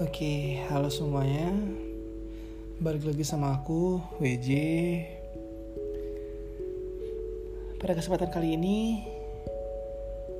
Oke, 0.00 0.56
halo 0.72 0.88
semuanya. 0.88 1.52
Balik 2.80 3.12
lagi 3.12 3.28
sama 3.28 3.60
aku, 3.60 4.00
WJ. 4.24 4.48
Pada 7.76 7.92
kesempatan 7.92 8.32
kali 8.32 8.56
ini, 8.56 9.04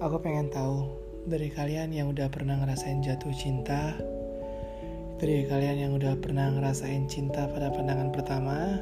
aku 0.01 0.25
pengen 0.25 0.49
tahu 0.49 0.89
dari 1.29 1.53
kalian 1.53 1.93
yang 1.93 2.09
udah 2.09 2.33
pernah 2.33 2.57
ngerasain 2.65 3.05
jatuh 3.05 3.29
cinta, 3.37 3.93
dari 5.21 5.45
kalian 5.45 5.77
yang 5.85 5.93
udah 6.01 6.17
pernah 6.17 6.49
ngerasain 6.49 7.05
cinta 7.13 7.45
pada 7.53 7.69
pandangan 7.69 8.09
pertama, 8.09 8.81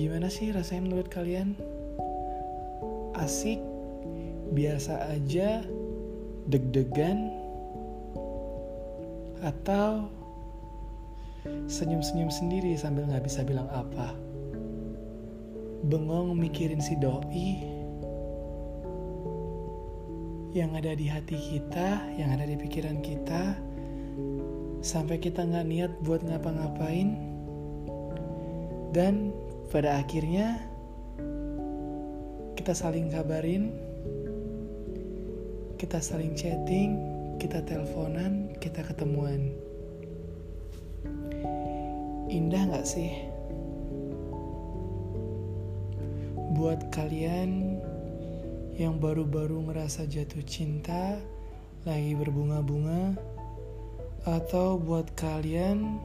gimana 0.00 0.32
sih 0.32 0.48
rasanya 0.48 0.88
menurut 0.88 1.12
kalian? 1.12 1.52
Asik, 3.20 3.60
biasa 4.56 5.12
aja, 5.12 5.60
deg-degan, 6.48 7.37
atau 9.40 10.10
senyum-senyum 11.68 12.28
sendiri 12.28 12.74
sambil 12.76 13.06
nggak 13.08 13.24
bisa 13.24 13.44
bilang 13.46 13.70
apa. 13.70 14.12
Bengong 15.86 16.34
mikirin 16.34 16.82
si 16.82 16.98
doi 16.98 17.78
yang 20.56 20.74
ada 20.74 20.96
di 20.96 21.06
hati 21.06 21.38
kita, 21.38 22.02
yang 22.18 22.34
ada 22.34 22.48
di 22.48 22.56
pikiran 22.58 22.98
kita, 22.98 23.54
sampai 24.82 25.20
kita 25.20 25.44
nggak 25.44 25.66
niat 25.68 25.92
buat 26.02 26.24
ngapa-ngapain, 26.24 27.14
dan 28.90 29.30
pada 29.68 30.00
akhirnya 30.02 30.58
kita 32.58 32.72
saling 32.74 33.12
kabarin, 33.12 33.70
kita 35.78 36.02
saling 36.02 36.34
chatting, 36.34 36.98
kita 37.38 37.62
teleponan, 37.62 38.47
kita 38.68 38.84
ketemuan. 38.84 39.48
Indah 42.28 42.68
gak 42.68 42.84
sih? 42.84 43.16
Buat 46.52 46.92
kalian 46.92 47.80
yang 48.76 49.00
baru-baru 49.00 49.72
ngerasa 49.72 50.04
jatuh 50.04 50.44
cinta, 50.44 51.16
lagi 51.88 52.12
berbunga-bunga, 52.12 53.16
atau 54.28 54.76
buat 54.76 55.16
kalian 55.16 55.96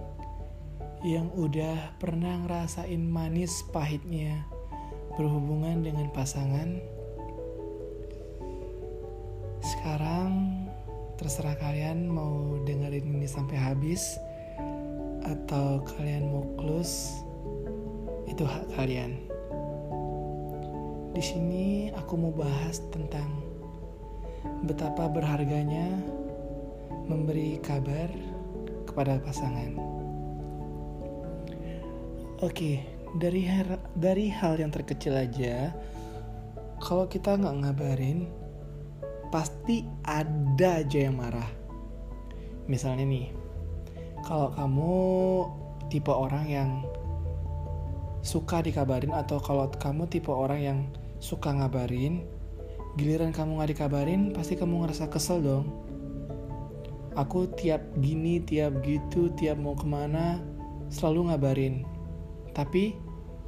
yang 1.04 1.28
udah 1.36 2.00
pernah 2.00 2.48
ngerasain 2.48 3.04
manis 3.04 3.60
pahitnya 3.76 4.40
berhubungan 5.20 5.84
dengan 5.84 6.08
pasangan, 6.16 6.80
sekarang 9.60 10.63
terserah 11.24 11.56
kalian 11.56 12.12
mau 12.12 12.60
dengerin 12.68 13.08
ini 13.16 13.24
sampai 13.24 13.56
habis 13.56 14.20
atau 15.24 15.80
kalian 15.96 16.28
mau 16.28 16.44
close 16.60 17.24
itu 18.28 18.44
hak 18.44 18.68
kalian. 18.76 19.24
Di 21.16 21.24
sini 21.24 21.88
aku 21.96 22.20
mau 22.20 22.36
bahas 22.36 22.84
tentang 22.92 23.40
betapa 24.68 25.08
berharganya 25.08 25.96
memberi 27.08 27.56
kabar 27.64 28.12
kepada 28.84 29.24
pasangan. 29.24 29.80
Oke, 32.44 32.84
dari 33.16 33.48
dari 33.96 34.28
hal 34.28 34.60
yang 34.60 34.76
terkecil 34.76 35.16
aja, 35.16 35.72
kalau 36.84 37.08
kita 37.08 37.40
nggak 37.40 37.64
ngabarin, 37.64 38.28
pasti 39.34 39.82
ada 40.06 40.86
aja 40.86 41.10
yang 41.10 41.18
marah. 41.18 41.50
Misalnya 42.70 43.02
nih, 43.10 43.34
kalau 44.22 44.54
kamu 44.54 44.94
tipe 45.90 46.14
orang 46.14 46.46
yang 46.46 46.70
suka 48.22 48.62
dikabarin 48.62 49.10
atau 49.10 49.42
kalau 49.42 49.66
kamu 49.74 50.06
tipe 50.06 50.30
orang 50.30 50.62
yang 50.62 50.80
suka 51.18 51.50
ngabarin, 51.50 52.22
giliran 52.94 53.34
kamu 53.34 53.58
nggak 53.58 53.74
dikabarin, 53.74 54.30
pasti 54.38 54.54
kamu 54.54 54.86
ngerasa 54.86 55.10
kesel 55.10 55.42
dong. 55.42 55.66
Aku 57.18 57.50
tiap 57.58 57.82
gini, 58.06 58.38
tiap 58.38 58.86
gitu, 58.86 59.34
tiap 59.34 59.58
mau 59.58 59.74
ke 59.74 59.86
mana, 59.90 60.46
selalu 60.94 61.34
ngabarin. 61.34 61.76
Tapi 62.54 62.94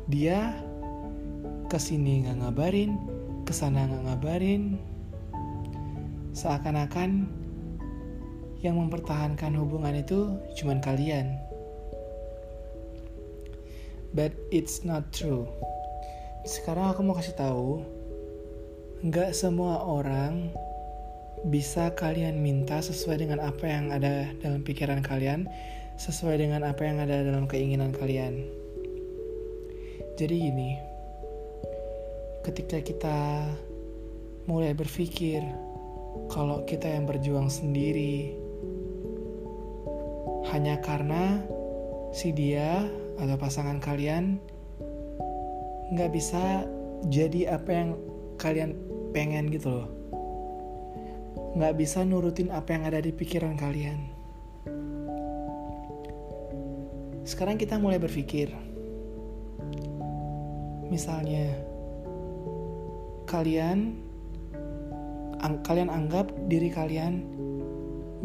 dia 0.09 0.57
ke 1.69 1.78
sini 1.78 2.25
nggak 2.25 2.41
ngabarin, 2.41 2.97
ke 3.46 3.53
sana 3.53 3.85
nggak 3.85 4.03
ngabarin, 4.09 4.81
Seakan-akan 6.35 7.31
yang 8.59 8.75
mempertahankan 8.75 9.56
hubungan 9.56 9.96
itu 9.96 10.35
cuma 10.59 10.75
kalian. 10.84 11.40
But 14.12 14.35
it's 14.51 14.84
not 14.84 15.16
true. 15.16 15.47
Sekarang 16.44 16.91
aku 16.91 17.07
mau 17.07 17.16
kasih 17.16 17.40
tahu, 17.40 17.88
nggak 19.00 19.31
semua 19.31 19.79
orang 19.79 20.51
bisa 21.47 21.96
kalian 21.96 22.44
minta 22.44 22.84
sesuai 22.84 23.23
dengan 23.23 23.40
apa 23.40 23.63
yang 23.63 23.96
ada 23.96 24.28
dalam 24.44 24.59
pikiran 24.59 25.00
kalian, 25.00 25.47
sesuai 25.96 26.35
dengan 26.41 26.67
apa 26.67 26.84
yang 26.84 27.00
ada 27.00 27.23
dalam 27.23 27.47
keinginan 27.47 27.96
kalian. 27.96 28.44
Jadi 30.19 30.35
gini, 30.35 30.79
ketika 32.44 32.84
kita 32.84 33.19
mulai 34.47 34.72
berpikir 34.72 35.44
kalau 36.31 36.64
kita 36.68 36.90
yang 36.90 37.08
berjuang 37.08 37.48
sendiri. 37.52 38.36
Hanya 40.53 40.78
karena 40.80 41.42
si 42.14 42.31
dia 42.31 42.86
atau 43.18 43.36
pasangan 43.36 43.81
kalian 43.81 44.38
nggak 45.92 46.12
bisa 46.14 46.64
jadi 47.12 47.58
apa 47.59 47.70
yang 47.72 47.90
kalian 48.38 48.72
pengen 49.16 49.52
gitu 49.52 49.84
loh. 49.84 49.90
Nggak 51.56 51.76
bisa 51.80 52.03
nurutin 52.03 52.52
apa 52.52 52.76
yang 52.76 52.84
ada 52.88 53.00
di 53.00 53.16
pikiran 53.16 53.56
kalian. 53.56 54.12
Sekarang 57.26 57.58
kita 57.58 57.82
mulai 57.82 57.97
berpikir. 57.97 58.53
Misalnya 60.86 61.58
kalian 63.26 64.04
ang 65.45 65.61
kalian 65.61 65.94
anggap 65.94 66.33
diri 66.50 66.73
kalian 66.73 67.22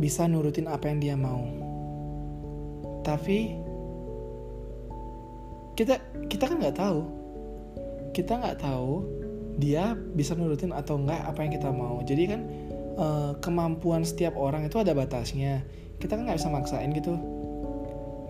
bisa 0.01 0.25
nurutin 0.25 0.65
apa 0.65 0.89
yang 0.89 0.99
dia 1.05 1.17
mau. 1.21 1.45
Tapi 3.05 3.61
kita 5.77 6.01
kita 6.33 6.49
kan 6.49 6.57
nggak 6.57 6.81
tahu. 6.81 7.01
Kita 8.17 8.41
nggak 8.41 8.59
tahu 8.65 9.05
dia 9.61 9.93
bisa 10.17 10.33
nurutin 10.33 10.73
atau 10.73 10.97
enggak 10.97 11.21
apa 11.29 11.45
yang 11.45 11.53
kita 11.53 11.69
mau. 11.69 12.01
Jadi 12.01 12.23
kan 12.25 12.41
uh, 12.97 13.33
kemampuan 13.45 14.01
setiap 14.01 14.41
orang 14.41 14.65
itu 14.65 14.81
ada 14.81 14.97
batasnya. 14.97 15.61
Kita 16.01 16.17
kan 16.17 16.25
nggak 16.25 16.41
bisa 16.41 16.49
maksain 16.49 16.89
gitu. 16.97 17.21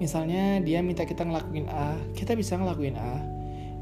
Misalnya 0.03 0.59
dia 0.67 0.83
minta 0.83 1.07
kita 1.07 1.23
ngelakuin 1.23 1.71
A, 1.71 1.95
kita 2.19 2.35
bisa 2.35 2.59
ngelakuin 2.59 2.99
A. 2.99 3.23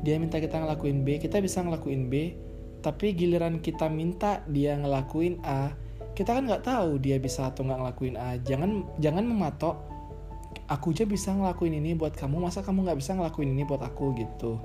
Dia 0.04 0.20
minta 0.20 0.36
kita 0.36 0.60
ngelakuin 0.60 1.02
B, 1.02 1.16
kita 1.18 1.40
bisa 1.40 1.64
ngelakuin 1.64 2.12
B 2.12 2.36
tapi 2.80 3.14
giliran 3.14 3.58
kita 3.58 3.90
minta 3.90 4.42
dia 4.46 4.78
ngelakuin 4.78 5.42
A 5.42 5.74
kita 6.18 6.34
kan 6.34 6.50
nggak 6.50 6.66
tahu 6.66 6.98
dia 6.98 7.14
bisa 7.22 7.46
atau 7.46 7.62
nggak 7.62 7.78
ngelakuin 7.78 8.18
A. 8.18 8.34
Jangan 8.42 8.82
jangan 8.98 9.22
mematok 9.22 9.78
aku 10.66 10.90
aja 10.90 11.06
bisa 11.06 11.30
ngelakuin 11.30 11.78
ini 11.78 11.94
buat 11.94 12.10
kamu 12.18 12.42
masa 12.42 12.66
kamu 12.66 12.90
nggak 12.90 12.98
bisa 12.98 13.14
ngelakuin 13.14 13.54
ini 13.54 13.62
buat 13.62 13.86
aku? 13.86 14.18
gitu. 14.18 14.58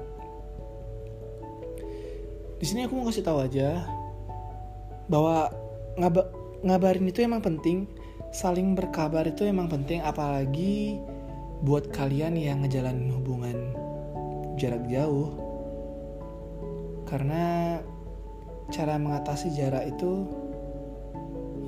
Di 2.57 2.65
sini 2.65 2.89
aku 2.89 2.97
mau 2.97 3.05
kasih 3.05 3.21
tahu 3.21 3.45
aja 3.45 3.85
bahwa 5.05 5.53
ngab 6.01 6.25
ngabarin 6.65 7.05
itu 7.05 7.21
emang 7.21 7.45
penting 7.45 7.85
saling 8.33 8.73
berkabar 8.73 9.29
itu 9.29 9.45
emang 9.45 9.69
penting 9.69 10.01
apalagi 10.01 10.97
buat 11.61 11.93
kalian 11.93 12.33
yang 12.33 12.65
ngejalanin 12.65 13.13
hubungan 13.13 13.77
jarak 14.57 14.81
jauh. 14.89 15.37
Karena 17.05 17.77
cara 18.69 18.95
mengatasi 18.95 19.51
jarak 19.51 19.89
itu 19.89 20.27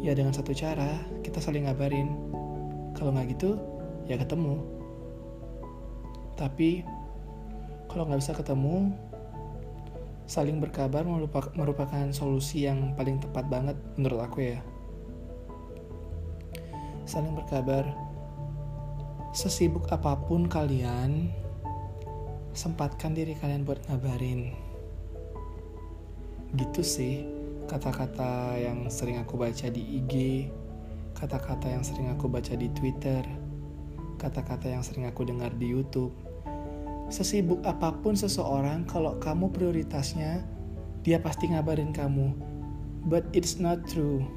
ya 0.05 0.13
dengan 0.13 0.31
satu 0.31 0.53
cara 0.53 1.01
kita 1.25 1.41
saling 1.41 1.65
ngabarin. 1.67 2.13
Kalau 2.95 3.11
nggak 3.11 3.35
gitu 3.35 3.59
ya 4.05 4.15
ketemu. 4.15 4.61
Tapi 6.39 6.85
kalau 7.91 8.07
nggak 8.07 8.21
bisa 8.21 8.33
ketemu 8.35 8.91
saling 10.25 10.57
berkabar 10.57 11.05
merupakan 11.53 12.05
solusi 12.09 12.65
yang 12.65 12.97
paling 12.97 13.21
tepat 13.21 13.45
banget 13.49 13.77
menurut 13.99 14.21
aku 14.23 14.55
ya. 14.55 14.59
Saling 17.03 17.35
berkabar. 17.35 17.85
Sesibuk 19.35 19.91
apa 19.91 20.15
pun 20.15 20.47
kalian 20.47 21.27
sempatkan 22.55 23.11
diri 23.11 23.35
kalian 23.35 23.67
buat 23.67 23.83
ngabarin 23.91 24.64
gitu 26.57 26.81
sih 26.81 27.27
kata-kata 27.69 28.55
yang 28.57 28.87
sering 28.89 29.19
aku 29.19 29.35
baca 29.35 29.67
di 29.67 30.01
IG 30.01 30.13
kata-kata 31.15 31.71
yang 31.71 31.81
sering 31.81 32.11
aku 32.11 32.27
baca 32.27 32.53
di 32.53 32.67
Twitter, 32.75 33.23
kata-kata 34.19 34.67
yang 34.67 34.83
sering 34.83 35.07
aku 35.07 35.23
dengar 35.23 35.49
di 35.55 35.71
YouTube. 35.71 36.11
Sesibuk 37.07 37.63
apa 37.63 37.95
pun 38.03 38.19
seseorang, 38.19 38.83
kalau 38.83 39.15
kamu 39.23 39.49
prioritasnya, 39.55 40.43
dia 41.07 41.17
pasti 41.23 41.47
ngabarin 41.47 41.95
kamu. 41.95 42.35
But 43.07 43.23
it's 43.31 43.61
not 43.61 43.87
true. 43.87 44.27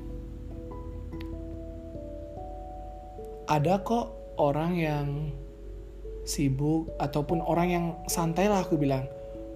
Ada 3.48 3.80
kok 3.82 4.12
orang 4.36 4.76
yang 4.76 5.08
sibuk 6.28 6.92
ataupun 7.00 7.40
orang 7.42 7.68
yang 7.72 7.84
santai 8.06 8.46
lah 8.46 8.62
aku 8.62 8.76
bilang. 8.76 9.08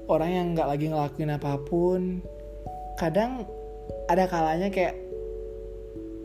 Orang 0.08 0.32
yang 0.32 0.46
nggak 0.56 0.68
lagi 0.68 0.86
ngelakuin 0.88 1.36
apa 1.36 1.60
pun. 1.60 2.24
Kadang 2.96 3.46
ada 4.06 4.28
kalanya 4.28 4.68
kayak 4.68 4.98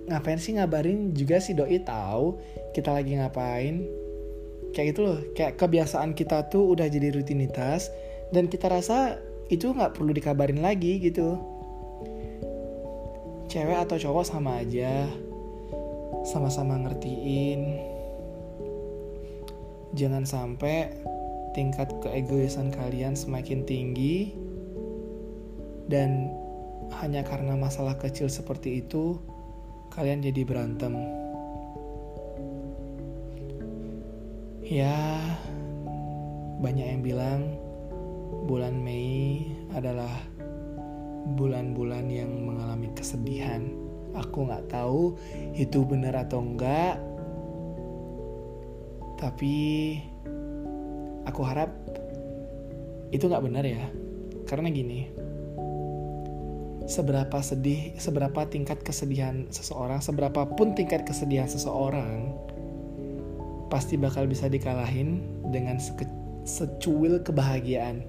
ngapain 0.08 0.40
sih 0.40 0.56
ngabarin 0.56 1.12
juga 1.12 1.44
si 1.44 1.52
doi 1.52 1.84
tahu 1.84 2.40
kita 2.72 2.96
lagi 2.96 3.20
ngapain? 3.20 3.84
Kayak 4.76 4.88
gitu 4.94 5.00
loh 5.04 5.20
kayak 5.34 5.58
kebiasaan 5.58 6.14
kita 6.14 6.48
tuh 6.52 6.76
udah 6.76 6.88
jadi 6.88 7.16
rutinitas 7.16 7.90
dan 8.32 8.52
kita 8.52 8.68
rasa 8.68 9.18
itu 9.48 9.72
nggak 9.72 9.96
perlu 9.96 10.12
dikabarin 10.12 10.60
lagi 10.60 11.00
gitu. 11.00 11.40
Cewek 13.48 13.80
atau 13.80 13.96
cowok 13.96 14.26
sama 14.28 14.60
aja 14.60 15.08
sama-sama 16.28 16.76
ngertiin. 16.84 17.80
Jangan 19.96 20.28
sampai 20.28 20.92
tingkat 21.56 21.90
keegoisan 22.04 22.70
kalian 22.70 23.16
semakin 23.16 23.64
tinggi 23.64 24.36
dan 25.88 26.30
hanya 27.00 27.22
karena 27.28 27.60
masalah 27.60 28.00
kecil 28.00 28.32
seperti 28.32 28.82
itu 28.84 29.20
kalian 29.92 30.24
jadi 30.24 30.42
berantem. 30.48 30.94
Ya, 34.68 34.94
banyak 36.60 36.86
yang 36.86 37.02
bilang 37.04 37.42
bulan 38.48 38.76
Mei 38.84 39.48
adalah 39.72 40.12
bulan-bulan 41.36 42.08
yang 42.12 42.32
mengalami 42.44 42.92
kesedihan. 42.96 43.68
Aku 44.16 44.48
nggak 44.48 44.72
tahu 44.72 45.16
itu 45.56 45.84
benar 45.88 46.16
atau 46.28 46.42
enggak, 46.42 47.00
tapi 49.20 49.56
aku 51.28 51.42
harap 51.44 51.72
itu 53.12 53.24
nggak 53.28 53.46
benar 53.46 53.64
ya. 53.64 53.88
Karena 54.48 54.72
gini, 54.72 55.08
seberapa 56.88 57.44
sedih, 57.44 58.00
seberapa 58.00 58.48
tingkat 58.48 58.80
kesedihan 58.80 59.52
seseorang, 59.52 60.00
seberapa 60.00 60.48
pun 60.56 60.72
tingkat 60.72 61.04
kesedihan 61.04 61.46
seseorang, 61.52 62.32
pasti 63.68 64.00
bakal 64.00 64.24
bisa 64.26 64.48
dikalahin 64.48 65.20
dengan 65.52 65.76
secuil 66.48 67.20
kebahagiaan. 67.22 68.08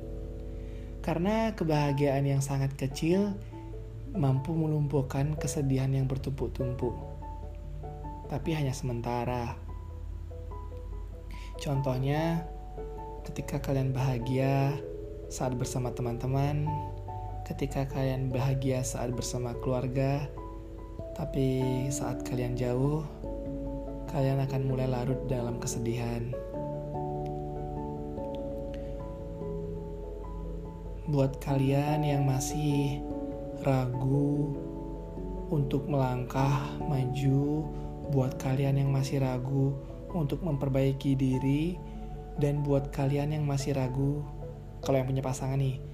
Karena 1.02 1.50
kebahagiaan 1.58 2.22
yang 2.22 2.38
sangat 2.38 2.78
kecil 2.78 3.34
mampu 4.14 4.54
melumpuhkan 4.54 5.34
kesedihan 5.34 5.90
yang 5.90 6.06
bertumpuk-tumpuk. 6.06 6.94
Tapi 8.30 8.50
hanya 8.54 8.70
sementara. 8.70 9.58
Contohnya, 11.58 12.46
ketika 13.26 13.58
kalian 13.58 13.90
bahagia 13.90 14.78
saat 15.26 15.58
bersama 15.58 15.90
teman-teman, 15.90 16.70
ketika 17.49 17.89
kalian 17.89 18.29
bahagia 18.29 18.85
saat 18.85 19.17
bersama 19.17 19.56
keluarga, 19.65 20.29
tapi 21.17 21.65
saat 21.89 22.21
kalian 22.29 22.53
jauh, 22.53 23.00
kalian 24.12 24.45
akan 24.45 24.69
mulai 24.69 24.85
larut 24.85 25.17
dalam 25.33 25.56
kesedihan. 25.56 26.29
Buat 31.09 31.41
kalian 31.41 32.05
yang 32.05 32.29
masih 32.29 33.00
ragu 33.65 34.53
untuk 35.49 35.89
melangkah 35.89 36.77
maju, 36.85 37.65
buat 38.12 38.37
kalian 38.37 38.77
yang 38.77 38.93
masih 38.93 39.25
ragu 39.25 39.73
untuk 40.12 40.45
memperbaiki 40.45 41.17
diri, 41.17 41.81
dan 42.37 42.61
buat 42.61 42.93
kalian 42.93 43.33
yang 43.33 43.49
masih 43.49 43.73
ragu, 43.73 44.21
kalau 44.85 45.00
yang 45.00 45.09
punya 45.09 45.25
pasangan 45.25 45.56
nih, 45.56 45.88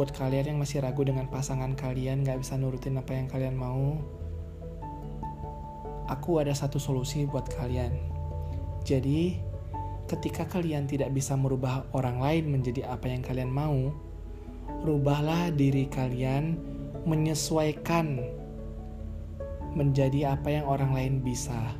buat 0.00 0.16
kalian 0.16 0.56
yang 0.56 0.58
masih 0.64 0.80
ragu 0.80 1.04
dengan 1.04 1.28
pasangan 1.28 1.76
kalian 1.76 2.24
gak 2.24 2.40
bisa 2.40 2.56
nurutin 2.56 2.96
apa 2.96 3.12
yang 3.12 3.28
kalian 3.28 3.52
mau 3.52 4.00
aku 6.08 6.40
ada 6.40 6.56
satu 6.56 6.80
solusi 6.80 7.28
buat 7.28 7.44
kalian 7.52 7.92
jadi 8.80 9.36
ketika 10.08 10.48
kalian 10.48 10.88
tidak 10.88 11.12
bisa 11.12 11.36
merubah 11.36 11.84
orang 11.92 12.16
lain 12.16 12.48
menjadi 12.48 12.88
apa 12.88 13.12
yang 13.12 13.20
kalian 13.20 13.52
mau 13.52 13.92
rubahlah 14.88 15.52
diri 15.52 15.84
kalian 15.92 16.56
menyesuaikan 17.04 18.24
menjadi 19.76 20.32
apa 20.32 20.48
yang 20.48 20.64
orang 20.64 20.96
lain 20.96 21.20
bisa 21.20 21.76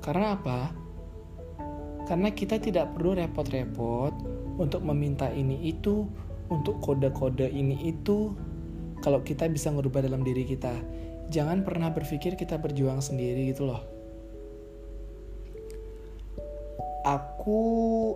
karena 0.00 0.36
apa? 0.36 0.68
Karena 2.04 2.28
kita 2.28 2.60
tidak 2.60 2.92
perlu 2.92 3.16
repot-repot 3.16 4.12
untuk 4.60 4.84
meminta 4.84 5.32
ini 5.32 5.64
itu, 5.64 6.04
untuk 6.52 6.80
kode-kode 6.84 7.48
ini 7.48 7.88
itu 7.88 8.34
kalau 9.00 9.20
kita 9.20 9.48
bisa 9.48 9.68
ngerubah 9.72 10.04
dalam 10.04 10.24
diri 10.24 10.44
kita. 10.48 10.72
Jangan 11.32 11.64
pernah 11.64 11.92
berpikir 11.92 12.36
kita 12.36 12.60
berjuang 12.60 13.00
sendiri 13.00 13.52
gitu 13.52 13.68
loh. 13.68 13.82
Aku 17.04 17.60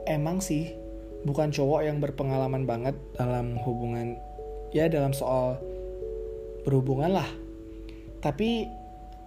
emang 0.08 0.40
sih 0.40 0.72
bukan 1.24 1.52
cowok 1.52 1.84
yang 1.84 2.00
berpengalaman 2.00 2.64
banget 2.64 2.96
dalam 3.20 3.60
hubungan 3.60 4.16
ya 4.72 4.88
dalam 4.88 5.12
soal 5.12 5.60
berhubungan 6.64 7.20
lah. 7.20 7.28
Tapi 8.24 8.68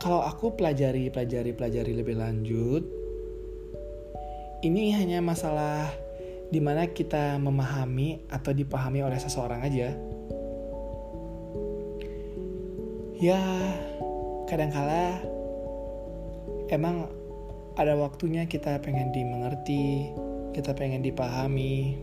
kalau 0.01 0.25
aku 0.25 0.57
pelajari 0.57 1.13
pelajari 1.13 1.53
pelajari 1.53 1.93
lebih 1.93 2.17
lanjut 2.17 2.81
ini 4.65 4.93
hanya 4.97 5.21
masalah 5.21 5.93
di 6.51 6.59
mana 6.59 6.83
kita 6.91 7.39
memahami 7.39 8.27
atau 8.27 8.51
dipahami 8.51 8.99
oleh 9.01 9.15
seseorang 9.15 9.63
aja. 9.63 9.95
Ya, 13.15 13.39
kadangkala 14.51 15.23
emang 16.67 17.07
ada 17.79 17.95
waktunya 17.95 18.43
kita 18.51 18.83
pengen 18.83 19.15
dimengerti, 19.15 20.11
kita 20.51 20.75
pengen 20.75 20.99
dipahami, 20.99 21.95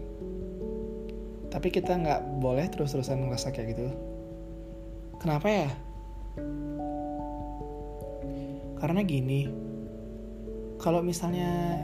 tapi 1.52 1.68
kita 1.68 1.96
nggak 1.96 2.40
boleh 2.40 2.68
terus-terusan 2.72 3.24
ngerasa 3.24 3.52
kayak 3.52 3.76
gitu. 3.76 3.88
Kenapa 5.20 5.48
ya? 5.48 5.70
Karena 8.78 9.02
gini, 9.02 9.50
kalau 10.78 11.02
misalnya 11.02 11.82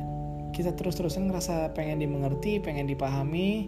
kita 0.55 0.71
terus-terusan 0.79 1.27
ngerasa 1.27 1.75
pengen 1.75 1.99
dimengerti, 1.99 2.63
pengen 2.63 2.87
dipahami. 2.87 3.67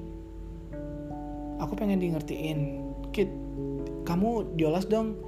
Aku 1.58 1.74
pengen 1.74 1.98
di 1.98 2.14
ngertiin. 2.14 2.58
Kit, 3.10 3.26
kamu 4.06 4.54
diolas 4.54 4.86
dong 4.86 5.18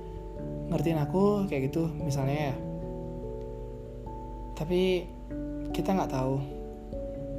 ngertiin 0.71 1.01
aku 1.03 1.51
kayak 1.51 1.75
gitu 1.75 1.91
misalnya 1.99 2.55
ya. 2.55 2.57
Tapi 4.55 5.05
kita 5.75 5.99
nggak 5.99 6.13
tahu 6.15 6.39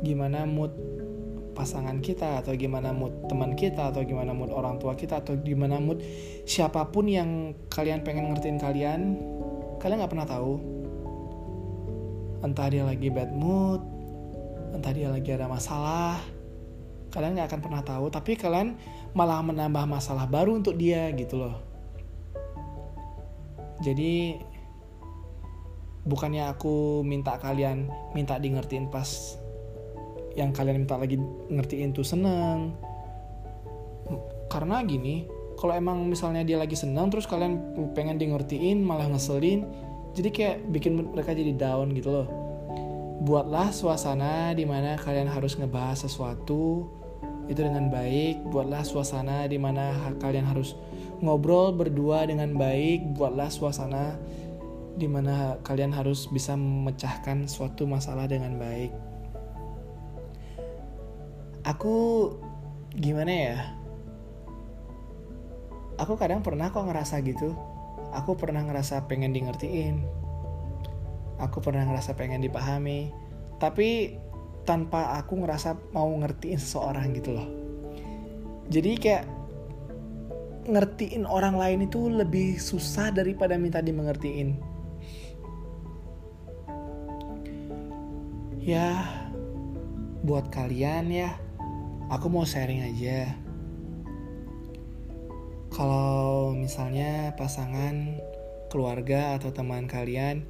gimana 0.03 0.43
mood 0.43 0.75
pasangan 1.55 1.99
kita 1.99 2.39
atau 2.39 2.55
gimana 2.55 2.95
mood 2.95 3.11
teman 3.27 3.51
kita 3.51 3.91
atau 3.91 3.99
gimana 4.07 4.31
mood 4.31 4.47
orang 4.47 4.79
tua 4.79 4.95
kita 4.95 5.19
atau 5.19 5.35
gimana 5.35 5.75
mood 5.75 5.99
siapa 6.47 6.87
pun 6.87 7.03
yang 7.11 7.51
kalian 7.67 7.99
pengen 7.99 8.31
ngertiin 8.31 8.63
kalian 8.63 9.19
kalian 9.83 9.99
nggak 9.99 10.11
pernah 10.15 10.27
tahu 10.27 10.55
entah 12.47 12.67
dia 12.71 12.87
lagi 12.87 13.11
bad 13.11 13.35
mood 13.35 13.98
entah 14.73 14.93
dia 14.93 15.09
lagi 15.09 15.29
ada 15.33 15.49
masalah 15.49 16.19
kalian 17.09 17.37
nggak 17.37 17.49
akan 17.49 17.61
pernah 17.61 17.81
tahu 17.81 18.05
tapi 18.13 18.37
kalian 18.37 18.77
malah 19.17 19.41
menambah 19.41 19.89
masalah 19.89 20.29
baru 20.29 20.61
untuk 20.61 20.77
dia 20.77 21.09
gitu 21.17 21.41
loh. 21.41 21.57
Jadi 23.81 24.37
bukannya 26.05 26.45
aku 26.53 27.01
minta 27.01 27.37
kalian 27.41 27.89
minta 28.13 28.37
di 28.37 28.53
ngertiin 28.53 28.93
pas 28.93 29.09
yang 30.37 30.53
kalian 30.53 30.85
minta 30.85 30.95
lagi 31.01 31.17
ngertiin 31.49 31.89
tuh 31.97 32.05
seneng. 32.05 32.77
Karena 34.49 34.85
gini 34.85 35.25
kalau 35.59 35.75
emang 35.75 36.07
misalnya 36.07 36.47
dia 36.47 36.55
lagi 36.55 36.79
seneng 36.79 37.11
terus 37.11 37.27
kalian 37.27 37.59
pengen 37.91 38.15
di 38.15 38.31
ngertiin 38.31 38.79
malah 38.79 39.11
ngeselin 39.11 39.67
jadi 40.15 40.29
kayak 40.31 40.57
bikin 40.71 41.11
mereka 41.11 41.35
jadi 41.35 41.51
down 41.51 41.91
gitu 41.91 42.09
loh 42.15 42.27
buatlah 43.19 43.75
suasana 43.75 44.55
di 44.55 44.63
mana 44.63 44.95
kalian 44.95 45.27
harus 45.27 45.59
ngebahas 45.59 46.07
sesuatu 46.07 46.87
itu 47.51 47.59
dengan 47.59 47.91
baik. 47.91 48.47
Buatlah 48.47 48.85
suasana 48.85 49.49
di 49.49 49.59
mana 49.59 49.91
kalian 50.23 50.47
harus 50.47 50.77
ngobrol 51.19 51.75
berdua 51.75 52.23
dengan 52.29 52.55
baik. 52.55 53.17
Buatlah 53.17 53.51
suasana 53.51 54.15
di 54.95 55.07
mana 55.07 55.59
kalian 55.63 55.91
harus 55.91 56.27
bisa 56.31 56.55
memecahkan 56.55 57.47
suatu 57.47 57.83
masalah 57.83 58.29
dengan 58.29 58.55
baik. 58.55 58.91
Aku 61.67 62.33
gimana 62.95 63.33
ya? 63.33 63.57
Aku 65.99 66.15
kadang 66.15 66.39
pernah 66.39 66.71
kok 66.71 66.87
ngerasa 66.87 67.19
gitu. 67.27 67.51
Aku 68.15 68.39
pernah 68.39 68.63
ngerasa 68.63 69.03
pengen 69.11 69.35
di 69.35 69.43
ngertiin. 69.43 70.18
Aku 71.39 71.63
pernah 71.63 71.87
ngerasa 71.87 72.13
pengen 72.19 72.43
dipahami. 72.43 73.09
Tapi 73.59 74.15
tanpa 74.67 75.17
aku 75.17 75.41
ngerasa 75.41 75.75
mau 75.95 76.07
ngertiin 76.07 76.59
seseorang 76.59 77.15
gitu 77.17 77.33
loh. 77.33 77.47
Jadi 78.69 78.91
kayak 79.01 79.25
ngertiin 80.69 81.25
orang 81.25 81.57
lain 81.57 81.89
itu 81.89 82.05
lebih 82.05 82.61
susah 82.61 83.09
daripada 83.09 83.57
minta 83.57 83.81
dimengertiin. 83.81 84.53
Ya, 88.61 89.01
buat 90.21 90.53
kalian 90.53 91.09
ya, 91.09 91.33
aku 92.13 92.29
mau 92.29 92.45
sharing 92.45 92.85
aja. 92.85 93.33
Kalau 95.73 96.53
misalnya 96.53 97.33
pasangan, 97.33 98.21
keluarga, 98.69 99.39
atau 99.41 99.49
teman 99.49 99.89
kalian 99.89 100.45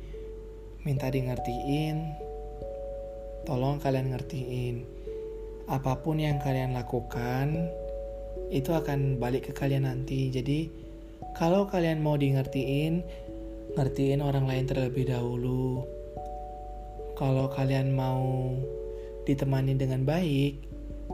minta 0.88 1.12
di 1.12 1.20
ngertiin, 1.28 1.96
tolong 3.44 3.84
kalian 3.84 4.16
ngertiin. 4.16 4.76
Apa 5.68 6.00
pun 6.00 6.24
yang 6.24 6.40
kalian 6.40 6.72
lakukan, 6.72 7.68
itu 8.50 8.72
akan 8.72 9.20
balik 9.20 9.50
ke 9.50 9.54
kalian 9.54 9.86
nanti. 9.86 10.32
Jadi 10.32 10.72
kalau 11.36 11.68
kalian 11.68 12.00
mau 12.00 12.16
di 12.16 12.32
ngertiin, 12.32 13.04
ngertiin 13.76 14.24
orang 14.24 14.48
lain 14.48 14.66
terlebih 14.66 15.12
dahulu. 15.12 15.84
Kalau 17.20 17.52
kalian 17.52 17.92
mau 17.92 18.56
ditemani 19.28 19.76
dengan 19.76 20.08
baik, 20.08 20.64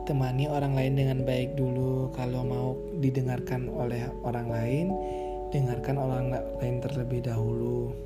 temani 0.06 0.46
orang 0.46 0.78
lain 0.78 0.94
dengan 0.94 1.18
baik 1.26 1.58
dulu. 1.58 2.14
Kalau 2.14 2.46
mau 2.46 2.78
didengarkan 3.02 3.66
oleh 3.66 4.06
orang 4.22 4.46
lain, 4.46 4.86
dengarkan 5.50 5.98
orang 5.98 6.30
lain 6.62 6.78
terlebih 6.78 7.26
dahulu. 7.26 8.05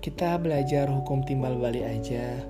Kita 0.00 0.40
belajar 0.40 0.88
hukum 0.88 1.20
timbal 1.28 1.60
balik 1.60 1.84
aja. 1.84 2.40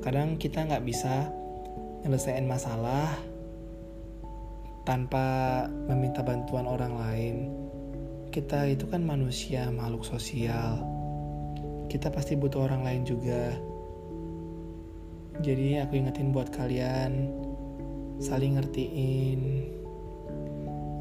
Kadang 0.00 0.40
kita 0.40 0.64
nggak 0.64 0.80
bisa 0.88 1.28
nyelesain 2.00 2.48
masalah 2.48 3.12
tanpa 4.88 5.68
meminta 5.84 6.24
bantuan 6.24 6.64
orang 6.64 6.96
lain. 6.96 7.36
Kita 8.32 8.64
itu 8.72 8.88
kan 8.88 9.04
manusia, 9.04 9.68
makhluk 9.68 10.08
sosial. 10.08 10.80
Kita 11.92 12.08
pasti 12.08 12.40
butuh 12.40 12.64
orang 12.64 12.80
lain 12.80 13.02
juga. 13.04 13.52
Jadi 15.44 15.76
aku 15.76 16.00
ingetin 16.00 16.32
buat 16.32 16.48
kalian 16.56 17.28
saling 18.16 18.56
ngertiin. 18.56 19.40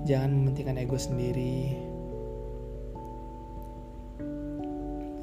Jangan 0.03 0.35
mementingkan 0.35 0.83
ego 0.83 0.99
sendiri. 0.99 1.92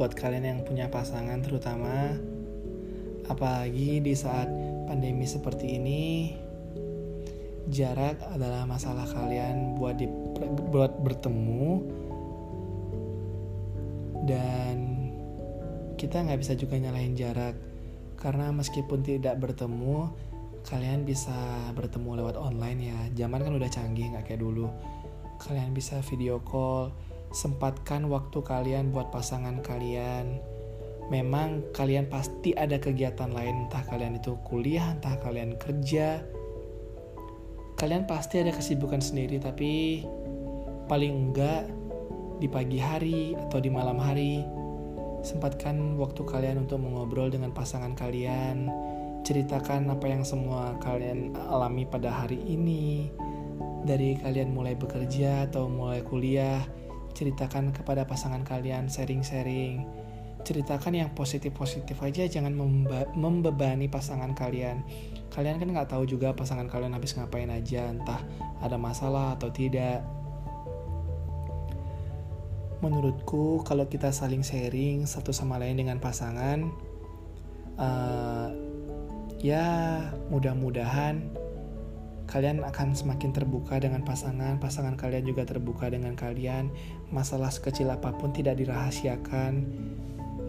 Buat 0.01 0.17
kalian 0.17 0.49
yang 0.49 0.61
punya 0.65 0.89
pasangan 0.89 1.45
terutama 1.45 2.17
apalagi 3.29 4.01
di 4.01 4.17
saat 4.17 4.49
pandemi 4.89 5.29
seperti 5.29 5.77
ini, 5.77 6.33
jarak 7.69 8.17
adalah 8.33 8.65
masalah 8.65 9.05
kalian 9.05 9.77
buat 9.77 10.01
di 10.01 10.09
buat 10.73 11.05
bertemu. 11.05 11.85
Dan 14.25 14.77
kita 16.01 16.25
nggak 16.25 16.41
bisa 16.41 16.57
juga 16.57 16.81
nyalahin 16.81 17.13
jarak 17.13 17.61
karena 18.17 18.49
meskipun 18.57 19.05
tidak 19.05 19.37
bertemu 19.37 20.09
kalian 20.65 21.05
bisa 21.05 21.37
bertemu 21.77 22.25
lewat 22.25 22.41
online 22.41 22.89
ya. 22.89 23.01
Zaman 23.21 23.45
kan 23.45 23.53
udah 23.53 23.69
canggih 23.69 24.17
nggak 24.17 24.33
kayak 24.33 24.41
dulu. 24.41 24.73
Kalian 25.45 25.77
bisa 25.77 26.01
video 26.09 26.41
call 26.41 26.89
sempatkan 27.31 28.11
waktu 28.11 28.43
kalian 28.43 28.91
buat 28.91 29.15
pasangan 29.15 29.63
kalian. 29.63 30.43
Memang 31.11 31.75
kalian 31.75 32.07
pasti 32.07 32.55
ada 32.55 32.79
kegiatan 32.79 33.31
lain 33.31 33.67
entah 33.67 33.83
kalian 33.87 34.19
itu 34.19 34.39
kuliah 34.47 34.95
entah 34.95 35.19
kalian 35.19 35.59
kerja. 35.59 36.23
Kalian 37.75 38.07
pasti 38.07 38.39
ada 38.39 38.55
kesibukan 38.55 39.03
sendiri, 39.03 39.43
tapi 39.43 40.05
paling 40.87 41.31
enggak 41.31 41.67
di 42.39 42.47
pagi 42.47 42.79
hari 42.79 43.35
atau 43.35 43.59
di 43.59 43.71
malam 43.73 43.97
hari, 43.97 44.45
sempatkan 45.25 45.97
waktu 45.97 46.23
kalian 46.25 46.67
untuk 46.69 46.79
mengobrol 46.83 47.33
dengan 47.33 47.53
pasangan 47.57 47.97
kalian, 47.97 48.69
ceritakan 49.25 49.89
apa 49.93 50.07
yang 50.09 50.23
semua 50.25 50.77
kalian 50.81 51.37
alami 51.37 51.89
pada 51.89 52.13
hari 52.13 52.41
ini, 52.45 53.09
dari 53.85 54.17
kalian 54.21 54.53
mulai 54.53 54.77
bekerja 54.77 55.49
atau 55.49 55.69
mulai 55.69 56.05
kuliah, 56.05 56.61
ceritakan 57.21 57.77
kepada 57.77 58.09
pasangan 58.09 58.41
kalian, 58.41 58.89
sharing-sharing. 58.89 59.85
Ceritakan 60.41 60.97
yang 60.97 61.13
positif-positif 61.13 62.01
aja 62.01 62.25
jangan 62.25 62.57
membebani 63.13 63.93
pasangan 63.93 64.33
kalian. 64.33 64.81
Kalian 65.29 65.61
kan 65.61 65.69
nggak 65.69 65.93
tahu 65.93 66.09
juga 66.09 66.33
pasangan 66.33 66.65
kalian 66.65 66.97
habis 66.97 67.13
ngapain 67.13 67.53
aja 67.53 67.93
entah 67.93 68.25
ada 68.65 68.81
masalah 68.81 69.37
atau 69.37 69.53
tidak. 69.53 70.01
Menurutku 72.81 73.61
kalau 73.69 73.85
kita 73.85 74.09
saling 74.09 74.41
sharing 74.41 75.05
satu 75.05 75.37
sama 75.37 75.61
lain 75.61 75.77
dengan 75.77 76.01
pasangan 76.01 76.73
uh, 77.77 78.49
ya 79.37 79.69
mudah-mudahan 80.33 81.21
kalian 82.31 82.63
akan 82.63 82.95
semakin 82.95 83.35
terbuka 83.35 83.83
dengan 83.83 84.07
pasangan 84.07 84.63
pasangan 84.63 84.95
kalian 84.95 85.27
juga 85.27 85.43
terbuka 85.43 85.91
dengan 85.91 86.15
kalian 86.15 86.71
masalah 87.11 87.51
sekecil 87.51 87.91
apa 87.91 88.15
pun 88.15 88.31
tidak 88.31 88.59
dirahasiakan 88.59 89.67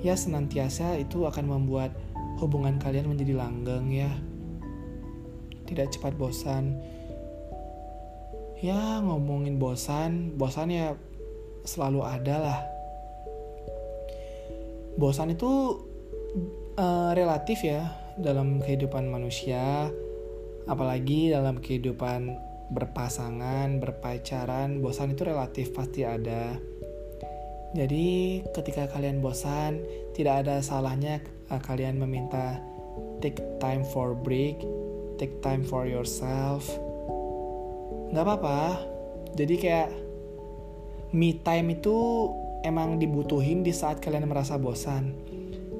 ya 0.01 0.17
senantiasa 0.17 0.97
itu 0.97 1.25
akan 1.29 1.45
membuat 1.45 1.93
hubungan 2.41 2.81
kalian 2.81 3.09
menjadi 3.09 3.37
langgeng 3.37 3.93
ya. 3.93 4.09
Tidak 5.69 5.87
cepat 5.93 6.17
bosan. 6.17 6.75
Ya 8.61 9.01
ngomongin 9.01 9.57
bosan, 9.57 10.37
bosan 10.37 10.73
ya 10.73 10.93
selalu 11.65 12.01
ada 12.01 12.35
lah. 12.37 12.59
Bosan 14.97 15.33
itu 15.33 15.81
uh, 16.77 17.13
relatif 17.15 17.65
ya 17.65 17.89
dalam 18.19 18.61
kehidupan 18.61 19.09
manusia, 19.09 19.89
apalagi 20.69 21.33
dalam 21.33 21.57
kehidupan 21.57 22.37
berpasangan, 22.71 23.83
berpacaran, 23.83 24.79
bosan 24.79 25.13
itu 25.13 25.27
relatif 25.27 25.75
pasti 25.75 26.07
ada 26.07 26.55
jadi 27.71 28.43
ketika 28.51 28.91
kalian 28.91 29.23
bosan, 29.23 29.79
tidak 30.11 30.43
ada 30.43 30.59
salahnya 30.59 31.23
uh, 31.47 31.59
kalian 31.63 31.95
meminta 32.03 32.59
take 33.23 33.39
time 33.63 33.87
for 33.95 34.11
break, 34.11 34.59
take 35.15 35.39
time 35.39 35.63
for 35.63 35.87
yourself. 35.87 36.67
Gak 38.11 38.27
apa-apa. 38.27 38.75
Jadi 39.39 39.55
kayak 39.55 39.89
me 41.15 41.39
time 41.39 41.79
itu 41.79 42.27
emang 42.67 42.99
dibutuhin 42.99 43.63
di 43.63 43.71
saat 43.71 44.03
kalian 44.03 44.27
merasa 44.27 44.59
bosan. 44.59 45.15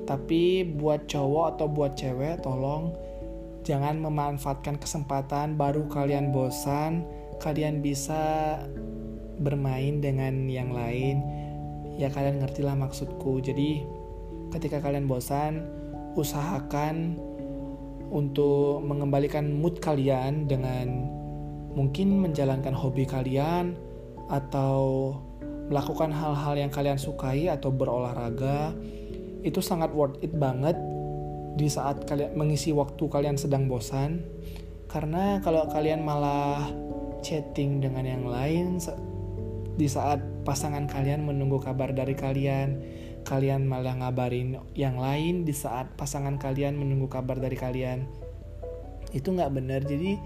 Tapi 0.07 0.63
buat 0.63 1.11
cowok 1.11 1.59
atau 1.59 1.67
buat 1.67 1.99
cewek, 1.99 2.39
tolong 2.39 2.95
jangan 3.61 4.01
memanfaatkan 4.01 4.81
kesempatan 4.81 5.57
baru 5.57 5.85
kalian 5.89 6.33
bosan, 6.33 7.05
kalian 7.41 7.81
bisa 7.81 8.57
bermain 9.41 10.01
dengan 10.01 10.49
yang 10.49 10.73
lain. 10.73 11.21
Ya 11.97 12.09
kalian 12.09 12.41
ngerti 12.41 12.61
lah 12.65 12.77
maksudku. 12.77 13.41
Jadi 13.41 13.85
ketika 14.53 14.81
kalian 14.81 15.05
bosan 15.05 15.65
usahakan 16.17 17.17
untuk 18.11 18.83
mengembalikan 18.83 19.47
mood 19.49 19.79
kalian 19.79 20.45
dengan 20.49 21.07
mungkin 21.71 22.19
menjalankan 22.19 22.75
hobi 22.75 23.07
kalian 23.07 23.79
atau 24.27 25.15
melakukan 25.71 26.11
hal-hal 26.11 26.59
yang 26.59 26.71
kalian 26.71 26.99
sukai 26.99 27.47
atau 27.47 27.71
berolahraga. 27.71 28.75
Itu 29.41 29.63
sangat 29.63 29.95
worth 29.95 30.19
it 30.21 30.35
banget 30.37 30.75
di 31.55 31.67
saat 31.67 32.07
kalian 32.07 32.35
mengisi 32.35 32.71
waktu 32.71 33.03
kalian 33.11 33.35
sedang 33.35 33.67
bosan 33.67 34.23
karena 34.91 35.39
kalau 35.39 35.67
kalian 35.71 36.03
malah 36.03 36.67
chatting 37.23 37.79
dengan 37.79 38.03
yang 38.03 38.25
lain 38.27 38.79
di 39.79 39.87
saat 39.87 40.19
pasangan 40.43 40.83
kalian 40.89 41.23
menunggu 41.23 41.61
kabar 41.63 41.95
dari 41.95 42.11
kalian, 42.11 42.81
kalian 43.23 43.63
malah 43.65 43.95
ngabarin 43.95 44.59
yang 44.75 44.99
lain 44.99 45.47
di 45.47 45.55
saat 45.55 45.95
pasangan 45.95 46.35
kalian 46.35 46.75
menunggu 46.75 47.07
kabar 47.07 47.39
dari 47.39 47.55
kalian. 47.55 48.03
Itu 49.15 49.31
nggak 49.31 49.53
benar. 49.55 49.81
Jadi 49.87 50.19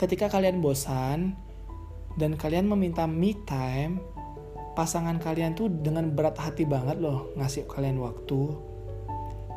ketika 0.00 0.32
kalian 0.32 0.64
bosan 0.64 1.36
dan 2.16 2.34
kalian 2.34 2.64
meminta 2.64 3.04
me 3.04 3.36
time, 3.44 4.00
pasangan 4.72 5.20
kalian 5.20 5.52
tuh 5.52 5.68
dengan 5.68 6.08
berat 6.14 6.38
hati 6.40 6.64
banget 6.64 7.02
loh 7.02 7.34
ngasih 7.36 7.68
kalian 7.68 8.00
waktu 8.00 8.56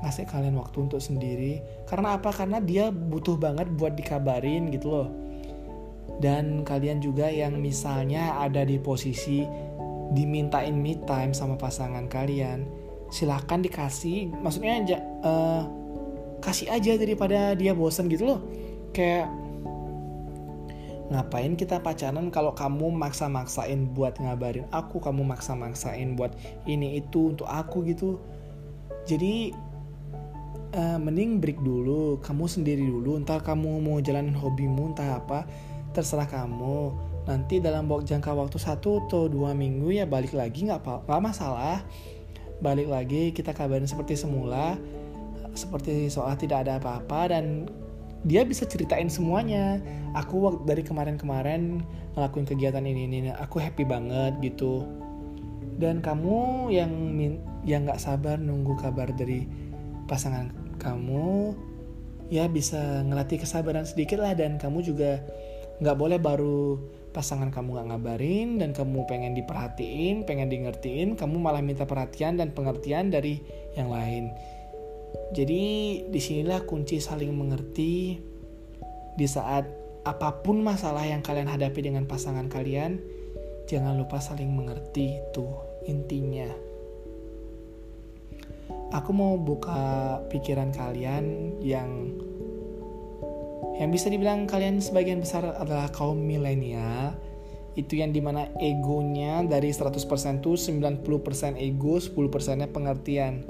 ngasih 0.01 0.25
kalian 0.25 0.57
waktu 0.57 0.77
untuk 0.89 1.01
sendiri. 1.01 1.61
Karena 1.85 2.17
apa? 2.17 2.33
Karena 2.33 2.57
dia 2.57 2.89
butuh 2.89 3.37
banget 3.37 3.69
buat 3.77 3.93
dikabarin 3.93 4.69
gitu 4.73 4.87
loh. 4.89 5.09
Dan 6.21 6.61
kalian 6.61 7.01
juga 7.01 7.29
yang 7.29 7.57
misalnya 7.57 8.37
ada 8.41 8.61
di 8.61 8.77
posisi 8.77 9.41
dimintain 10.11 10.75
me 10.75 10.99
time 11.07 11.31
sama 11.31 11.55
pasangan 11.55 12.05
kalian 12.11 12.67
silahkan 13.11 13.59
dikasih 13.59 14.31
maksudnya 14.39 14.83
aja 14.83 14.97
uh, 15.23 15.63
kasih 16.43 16.71
aja 16.71 16.95
daripada 16.99 17.53
dia 17.55 17.75
bosan 17.75 18.07
gitu 18.07 18.25
loh. 18.25 18.39
Kayak 18.91 19.31
ngapain 21.11 21.59
kita 21.59 21.83
pacaran 21.83 22.31
kalau 22.31 22.55
kamu 22.55 22.87
maksa-maksain 22.95 23.91
buat 23.91 24.15
ngabarin 24.15 24.63
aku 24.71 25.03
kamu 25.03 25.27
maksa-maksain 25.27 26.15
buat 26.15 26.31
ini 26.67 27.03
itu 27.03 27.35
untuk 27.35 27.47
aku 27.51 27.83
gitu? 27.87 28.19
Jadi 29.05 29.51
uh, 30.75 30.97
mending 30.99 31.39
break 31.43 31.59
dulu 31.59 32.19
kamu 32.23 32.45
sendiri 32.47 32.83
dulu 32.83 33.19
entar 33.19 33.43
kamu 33.43 33.79
mau 33.83 33.99
jalanin 33.99 34.35
hobimu 34.35 34.95
entah 34.95 35.19
apa 35.19 35.47
terserah 35.91 36.27
kamu. 36.27 36.95
Nanti 37.27 37.61
dalam 37.61 37.85
jangka 37.85 38.33
waktu 38.33 38.57
satu 38.57 39.05
atau 39.05 39.29
dua 39.29 39.53
minggu 39.53 39.93
ya 39.93 40.09
balik 40.09 40.33
lagi 40.33 40.65
nggak 40.65 40.81
apa 40.81 40.93
nggak 41.05 41.21
masalah. 41.21 41.77
Balik 42.61 42.87
lagi 42.87 43.33
kita 43.35 43.51
kabarin 43.51 43.89
seperti 43.89 44.15
semula 44.15 44.77
seperti 45.51 46.07
soal 46.07 46.39
tidak 46.39 46.63
ada 46.63 46.79
apa-apa 46.79 47.35
dan 47.35 47.67
dia 48.23 48.45
bisa 48.47 48.63
ceritain 48.63 49.11
semuanya. 49.11 49.81
Aku 50.15 50.63
dari 50.63 50.85
kemarin-kemarin 50.85 51.83
ngelakuin 52.15 52.47
kegiatan 52.47 52.83
ini 52.83 53.07
ini 53.07 53.29
aku 53.33 53.59
happy 53.59 53.83
banget 53.83 54.37
gitu. 54.39 54.87
Dan 55.81 55.99
kamu 55.99 56.69
yang 56.69 56.91
yang 57.65 57.89
nggak 57.89 58.01
sabar 58.01 58.37
nunggu 58.37 58.77
kabar 58.77 59.09
dari 59.11 59.49
pasangan 60.05 60.60
kamu 60.81 61.53
ya 62.33 62.49
bisa 62.49 63.05
ngelatih 63.05 63.45
kesabaran 63.45 63.85
sedikit 63.85 64.17
lah 64.17 64.33
dan 64.33 64.57
kamu 64.57 64.81
juga 64.81 65.21
nggak 65.77 65.97
boleh 65.97 66.17
baru 66.17 66.81
pasangan 67.11 67.51
kamu 67.51 67.75
nggak 67.75 67.87
ngabarin 67.91 68.49
dan 68.57 68.71
kamu 68.71 69.03
pengen 69.05 69.35
diperhatiin, 69.35 70.23
pengen 70.23 70.47
di 70.47 70.63
ngertiin, 70.63 71.19
kamu 71.19 71.37
malah 71.37 71.59
minta 71.59 71.83
perhatian 71.83 72.39
dan 72.39 72.55
pengertian 72.55 73.11
dari 73.11 73.43
yang 73.75 73.91
lain. 73.91 74.31
Jadi 75.35 75.63
di 76.07 76.19
sinilah 76.23 76.63
kunci 76.63 77.03
saling 77.03 77.35
mengerti 77.35 78.15
di 79.19 79.27
saat 79.27 79.67
apa 80.07 80.39
pun 80.39 80.63
masalah 80.63 81.03
yang 81.03 81.19
kalian 81.19 81.51
hadapi 81.51 81.83
dengan 81.83 82.07
pasangan 82.07 82.47
kalian, 82.47 83.03
jangan 83.67 83.99
lupa 83.99 84.23
saling 84.23 84.49
mengerti 84.49 85.19
itu 85.19 85.45
intinya 85.85 86.70
aku 88.91 89.11
mau 89.15 89.39
buka 89.39 90.19
pikiran 90.27 90.75
kalian 90.75 91.57
yang 91.63 92.11
yang 93.79 93.89
bisa 93.89 94.11
dibilang 94.11 94.45
kalian 94.45 94.77
sebagian 94.77 95.23
besar 95.23 95.57
adalah 95.57 95.89
kaum 95.89 96.19
milenial. 96.19 97.17
Itu 97.73 97.95
yang 97.95 98.11
di 98.11 98.19
mana 98.19 98.51
egonya 98.59 99.47
dari 99.47 99.71
100% 99.71 100.43
tuh 100.43 100.59
90% 100.59 101.07
ego 101.55 101.95
10% 101.97 102.59
nya 102.59 102.67
pengertian. 102.67 103.47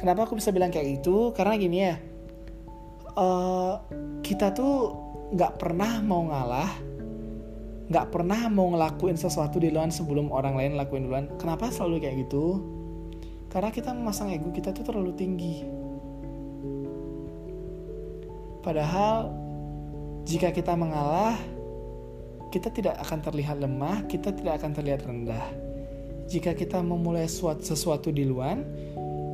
Kenapa 0.00 0.24
aku 0.24 0.40
bisa 0.40 0.48
bilang 0.48 0.72
kayak 0.72 1.04
gitu? 1.04 1.36
Karena 1.36 1.54
gini 1.60 1.78
ya 1.84 1.94
uh, 3.20 3.74
kita 4.24 4.56
tuh 4.56 4.96
nggak 5.30 5.60
pernah 5.60 6.02
mau 6.02 6.26
ngalah 6.26 6.70
nggak 7.90 8.06
pernah 8.14 8.46
mau 8.46 8.70
ngelakuin 8.70 9.18
sesuatu 9.18 9.58
di 9.58 9.74
luar 9.74 9.90
sebelum 9.90 10.30
orang 10.30 10.54
lain 10.54 10.78
lakuin 10.78 11.10
duluan. 11.10 11.26
Kenapa 11.42 11.74
selalu 11.74 12.06
kayak 12.06 12.16
gitu 12.26 12.62
karena 13.50 13.74
kita 13.74 13.90
memasang 13.90 14.30
ego 14.30 14.54
kita 14.54 14.70
tuh 14.70 14.86
terlalu 14.86 15.12
tinggi. 15.18 15.66
Padahal 18.62 19.34
jika 20.22 20.54
kita 20.54 20.78
mengalah, 20.78 21.34
kita 22.54 22.70
tidak 22.70 22.94
akan 23.02 23.18
terlihat 23.18 23.56
lemah, 23.58 24.06
kita 24.06 24.30
tidak 24.30 24.62
akan 24.62 24.70
terlihat 24.70 25.02
rendah. 25.02 25.46
Jika 26.30 26.54
kita 26.54 26.78
memulai 26.78 27.26
sesuatu 27.26 28.14
di 28.14 28.22
luar, 28.22 28.62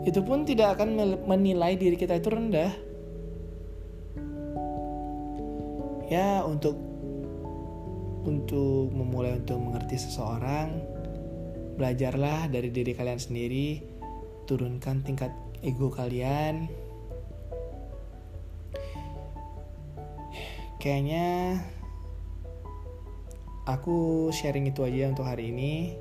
itu 0.09 0.25
pun 0.25 0.49
tidak 0.49 0.81
akan 0.81 1.21
menilai 1.29 1.77
diri 1.77 2.01
kita 2.01 2.17
itu 2.17 2.33
rendah. 2.33 2.73
Ya, 6.09 6.41
untuk 6.47 6.79
untuk 8.25 8.95
memulai 8.95 9.37
untuk 9.43 9.59
mengerti 9.59 10.01
seseorang, 10.01 10.81
belajarlah 11.77 12.49
dari 12.49 12.73
diri 12.73 12.95
kalian 12.95 13.21
sendiri 13.21 13.96
turunkan 14.47 15.03
tingkat 15.03 15.35
ego 15.61 15.91
kalian. 15.91 16.71
Kayaknya 20.79 21.59
aku 23.67 24.31
sharing 24.31 24.71
itu 24.71 24.87
aja 24.87 25.11
untuk 25.11 25.27
hari 25.27 25.51
ini. 25.51 25.99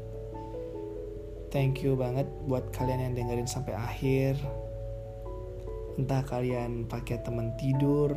Thank 1.49 1.81
you 1.81 1.97
banget 1.97 2.29
buat 2.45 2.69
kalian 2.69 3.09
yang 3.09 3.13
dengerin 3.17 3.49
sampai 3.49 3.73
akhir. 3.73 4.37
Entah 5.97 6.21
kalian 6.27 6.85
pakai 6.85 7.23
temen 7.25 7.55
tidur 7.57 8.13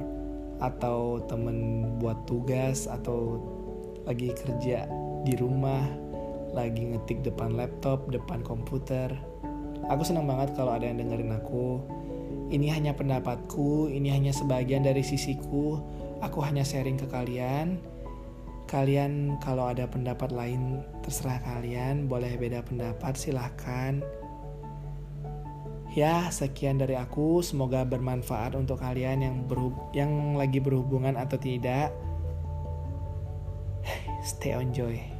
atau 0.58 1.22
temen 1.30 1.86
buat 2.02 2.26
tugas 2.26 2.90
atau 2.90 3.38
lagi 4.04 4.34
kerja 4.34 4.90
di 5.22 5.34
rumah 5.38 5.86
lagi 6.50 6.90
ngetik 6.90 7.22
depan 7.22 7.54
laptop 7.54 8.08
depan 8.10 8.40
komputer 8.42 9.12
Aku 9.88 10.04
senang 10.04 10.28
banget 10.28 10.52
kalau 10.52 10.76
ada 10.76 10.84
yang 10.84 11.00
dengerin 11.00 11.32
aku. 11.32 11.80
Ini 12.48 12.72
hanya 12.72 12.92
pendapatku, 12.96 13.92
ini 13.92 14.12
hanya 14.12 14.32
sebagian 14.32 14.84
dari 14.84 15.00
sisiku. 15.04 15.80
Aku 16.20 16.40
hanya 16.44 16.64
sharing 16.64 17.00
ke 17.00 17.08
kalian. 17.08 17.80
Kalian 18.68 19.40
kalau 19.40 19.72
ada 19.72 19.88
pendapat 19.88 20.28
lain 20.28 20.84
terserah 21.00 21.40
kalian, 21.40 22.04
boleh 22.04 22.36
beda 22.36 22.60
pendapat 22.64 23.16
silahkan. 23.16 24.04
Ya, 25.96 26.28
sekian 26.28 26.76
dari 26.76 26.92
aku. 27.00 27.40
Semoga 27.40 27.80
bermanfaat 27.88 28.52
untuk 28.60 28.84
kalian 28.84 29.24
yang 29.24 29.36
berhub 29.48 29.72
yang 29.96 30.36
lagi 30.36 30.60
berhubungan 30.60 31.16
atau 31.16 31.40
tidak. 31.40 31.88
Stay 34.28 34.52
on 34.52 34.68
joy. 34.76 35.17